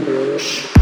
[0.00, 0.80] Gracias.